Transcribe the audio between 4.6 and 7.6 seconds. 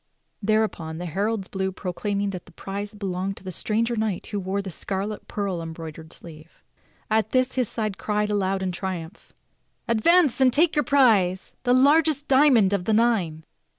scarlet, pearl embroidered sleeve. At this